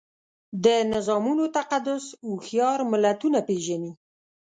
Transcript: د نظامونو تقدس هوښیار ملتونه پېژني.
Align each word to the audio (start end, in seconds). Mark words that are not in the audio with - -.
د 0.63 0.65
نظامونو 0.93 1.43
تقدس 1.57 2.05
هوښیار 2.27 2.79
ملتونه 2.91 3.39
پېژني. 3.47 3.91